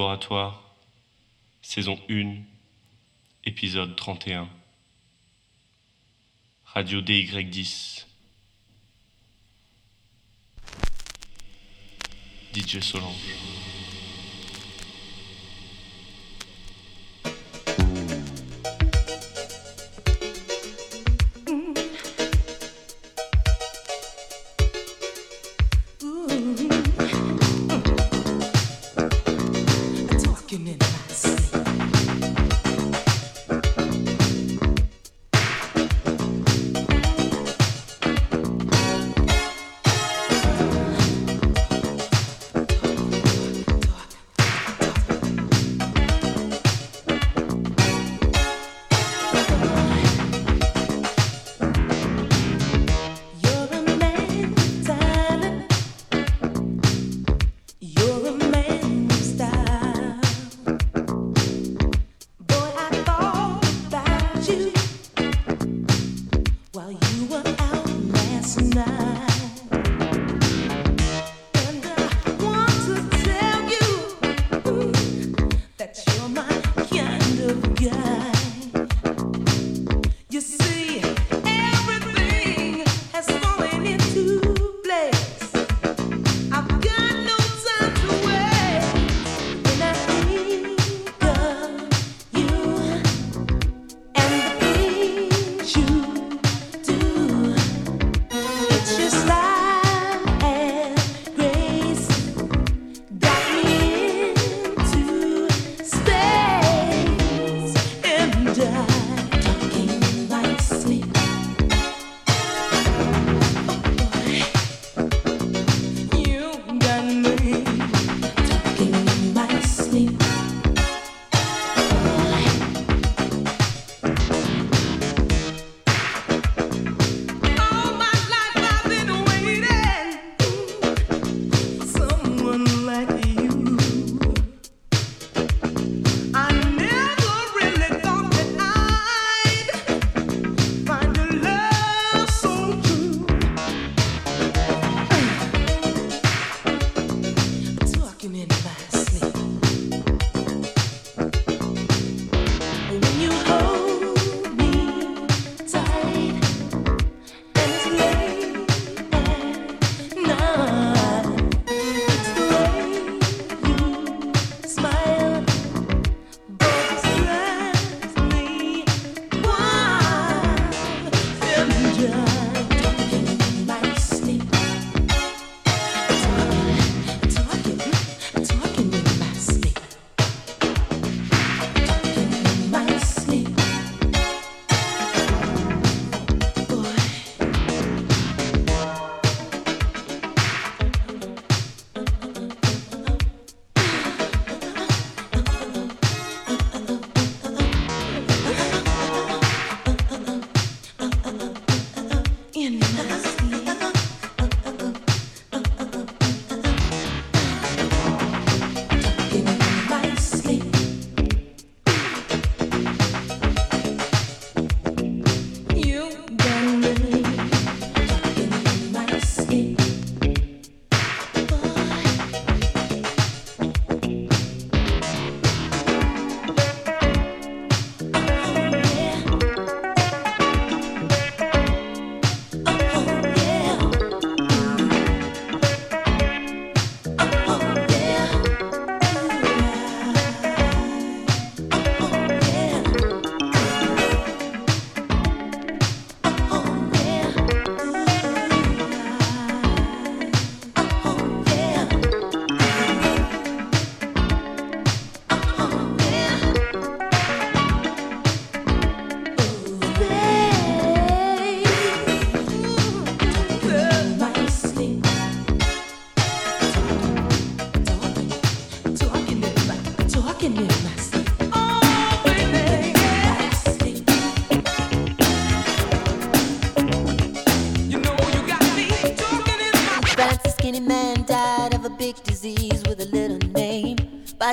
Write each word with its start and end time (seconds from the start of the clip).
Laboratoire, 0.00 0.62
saison 1.60 2.00
1, 2.08 2.36
épisode 3.44 3.94
31. 3.96 4.48
Radio 6.64 7.02
DY10. 7.02 8.06
DJ 12.54 12.80
Solange. 12.80 13.69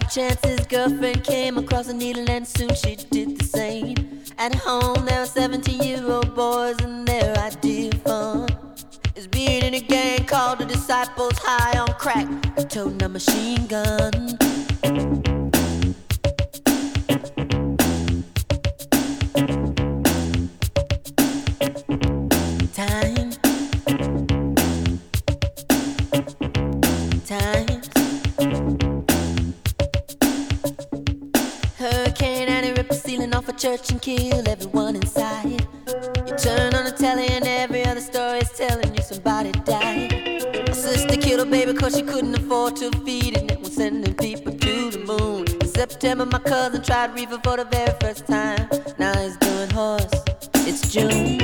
chances. 0.09 0.65
Girlfriend 0.67 1.23
came 1.23 1.57
across 1.57 1.87
a 1.87 1.93
needle 1.93 2.29
and 2.29 2.47
soon 2.47 2.73
she 2.75 2.95
did 2.95 3.37
the 3.37 3.45
same. 3.45 3.95
At 4.37 4.55
home, 4.55 5.05
there 5.05 5.21
were 5.21 5.25
17 5.25 5.81
year 5.81 6.09
old 6.09 6.35
boys 6.35 6.79
and 6.81 7.07
their 7.07 7.35
idea 7.37 7.89
of 7.89 8.01
fun 8.03 8.47
is 9.15 9.27
being 9.27 9.63
in 9.63 9.73
a 9.73 9.79
gang 9.79 10.25
called 10.25 10.59
the 10.59 10.65
Disciples 10.65 11.37
High 11.39 11.79
on 11.79 11.87
Crack, 11.93 12.27
toting 12.69 13.01
a 13.01 13.09
machine 13.09 13.65
gun. 13.67 14.37
Time. 22.73 23.31
Time. 27.25 28.96
for 33.47 33.53
church 33.53 33.91
and 33.91 34.01
kill 34.01 34.45
everyone 34.49 34.97
inside. 34.97 35.61
You 36.27 36.35
turn 36.37 36.75
on 36.75 36.83
the 36.83 36.93
telly 36.97 37.27
and 37.27 37.47
every 37.47 37.85
other 37.85 38.01
story 38.01 38.39
is 38.39 38.49
telling 38.49 38.93
you 38.93 39.01
somebody 39.01 39.53
died. 39.63 40.11
My 40.67 40.73
sister 40.73 41.15
killed 41.15 41.47
a 41.47 41.49
baby 41.49 41.73
cause 41.73 41.95
she 41.95 42.03
couldn't 42.03 42.35
afford 42.35 42.75
to 42.77 42.91
feed 43.05 43.37
it. 43.37 43.49
And 43.49 43.61
was 43.61 43.73
sending 43.73 44.15
people 44.15 44.51
to 44.51 44.91
the 44.91 44.99
moon. 44.99 45.45
In 45.61 45.67
September, 45.67 46.25
my 46.25 46.39
cousin 46.39 46.83
tried 46.83 47.15
reefer 47.15 47.39
for 47.41 47.55
the 47.55 47.63
very 47.63 47.93
first 48.01 48.27
time. 48.27 48.67
Now 48.99 49.17
he's 49.17 49.37
doing 49.37 49.69
horse. 49.69 50.11
It's 50.67 50.91
June. 50.91 51.36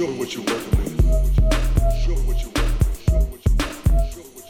Show 0.00 0.06
me 0.06 0.18
what 0.18 0.34
you're 0.34 0.44
working 0.44 0.76
with. 0.78 0.96
Show 2.00 2.14
me 2.14 2.22
what 2.24 2.40
you're 2.40 2.52
working 2.52 2.78
with. 2.78 3.04
Show 3.04 3.18
me 3.18 3.24
what 3.26 3.44
you're 3.46 3.54
working 3.54 4.34
with. 4.34 4.49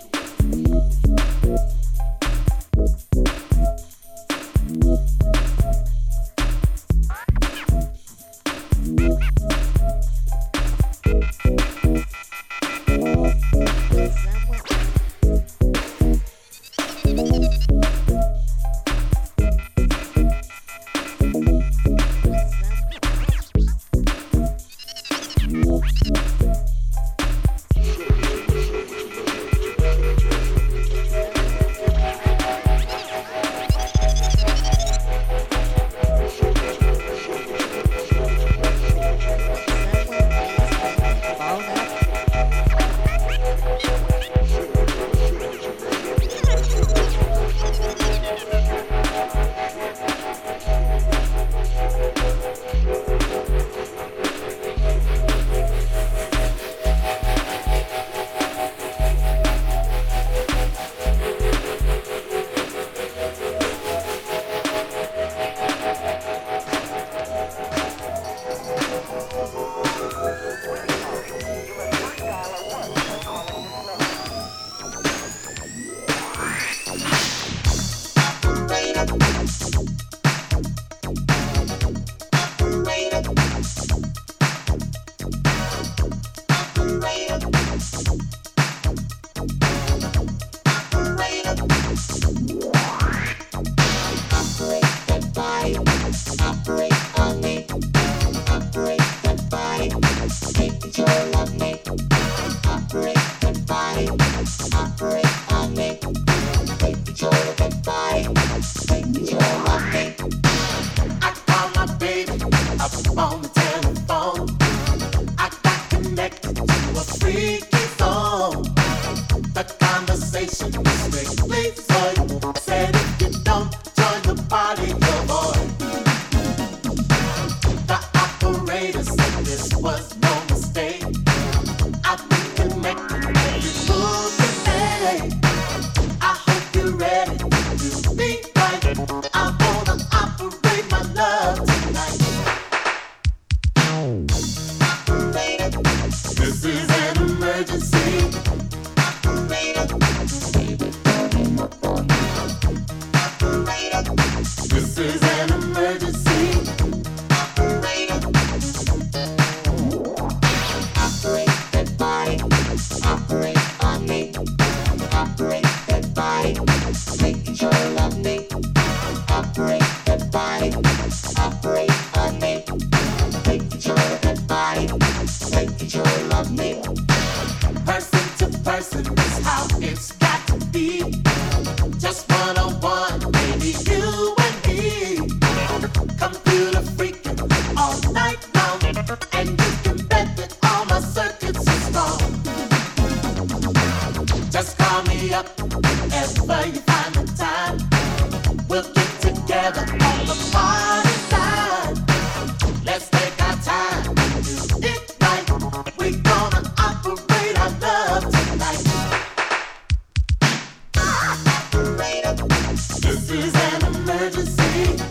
emergency. 214.20 215.09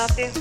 nothing 0.00 0.39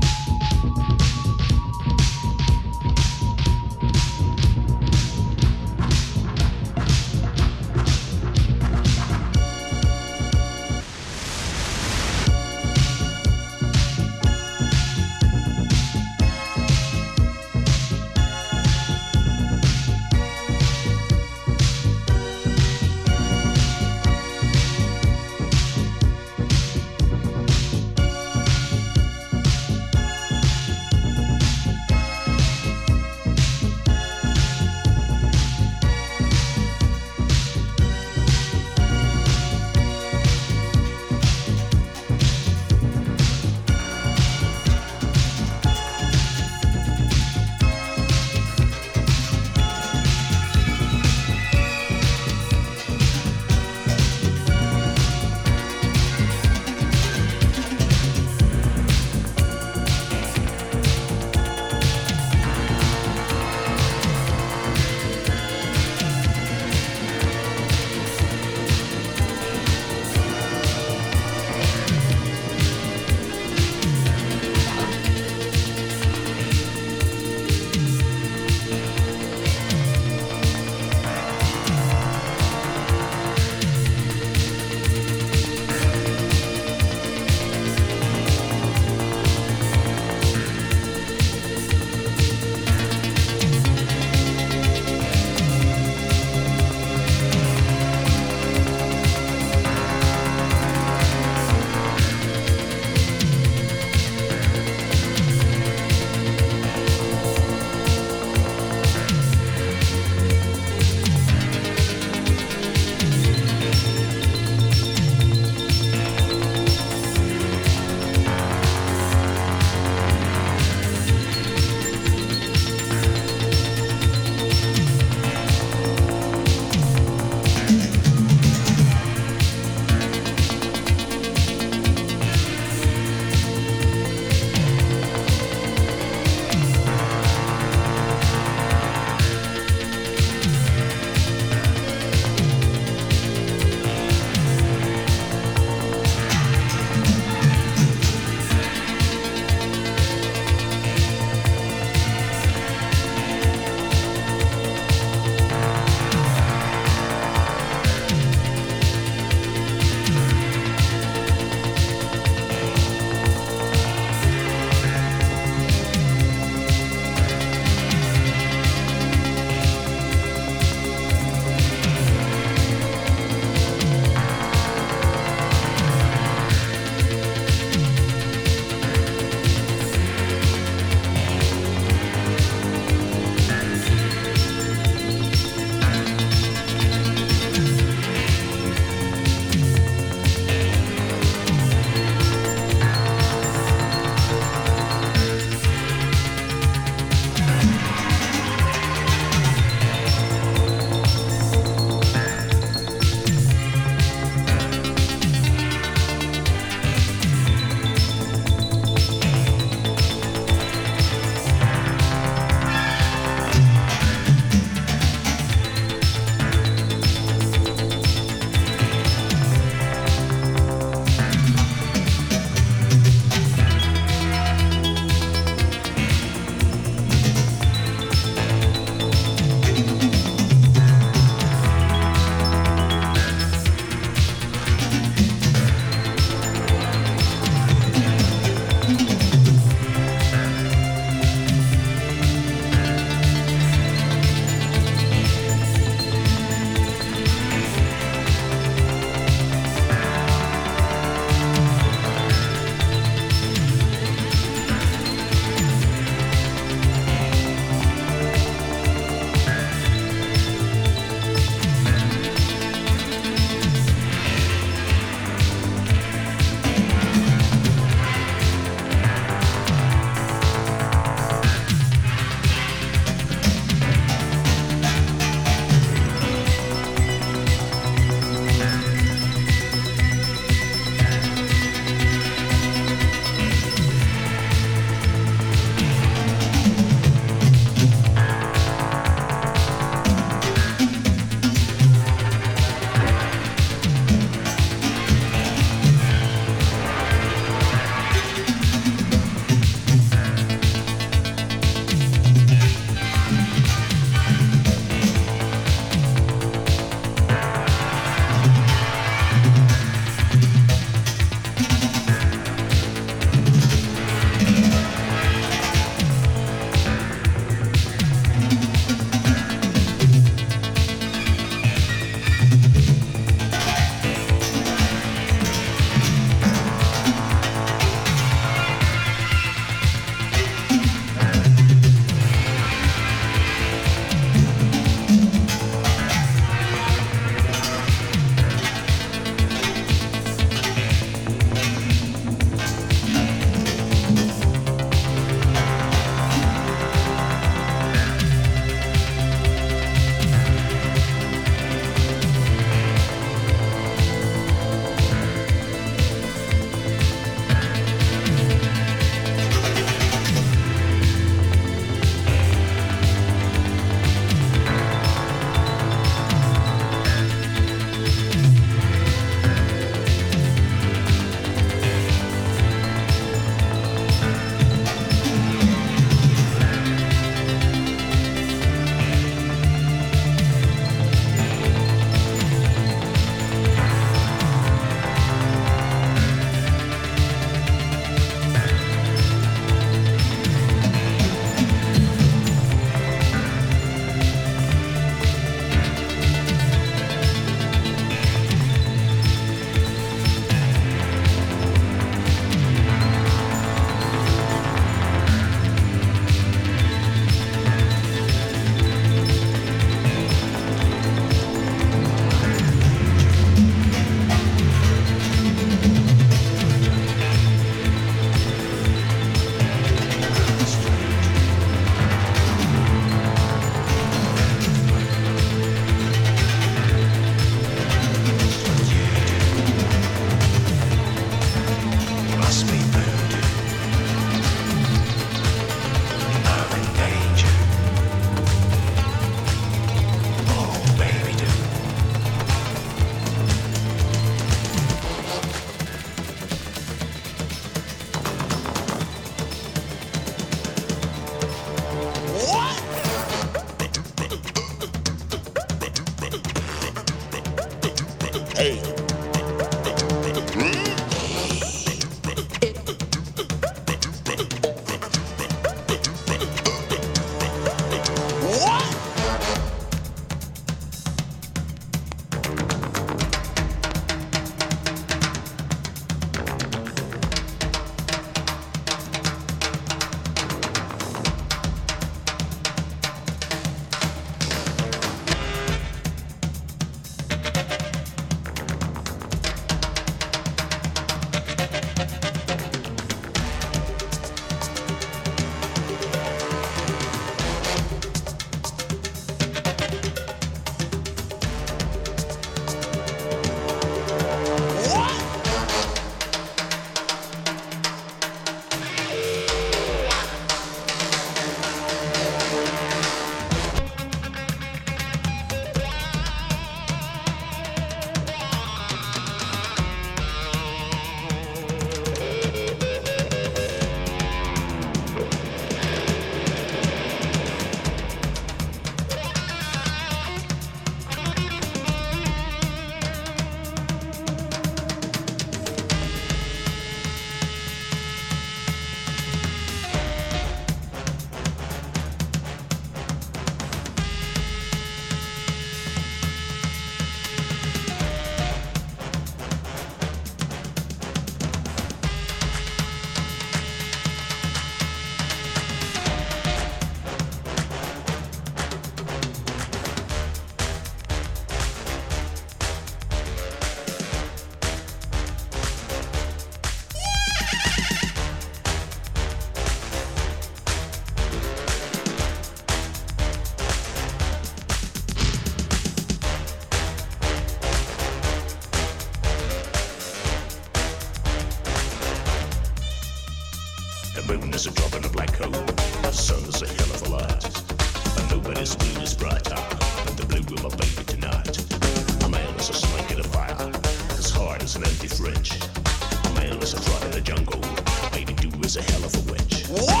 of 599.03 599.15
a 599.15 599.31
witch. 599.31 599.65
What? 599.69 600.00